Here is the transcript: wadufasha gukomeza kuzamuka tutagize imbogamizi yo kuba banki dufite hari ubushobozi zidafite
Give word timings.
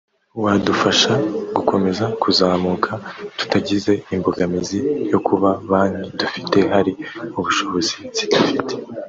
wadufasha 0.43 1.13
gukomeza 1.55 2.05
kuzamuka 2.21 2.91
tutagize 3.37 3.91
imbogamizi 4.15 4.79
yo 5.11 5.19
kuba 5.27 5.49
banki 5.69 6.05
dufite 6.19 6.57
hari 6.73 6.91
ubushobozi 7.39 7.95
zidafite 8.17 8.73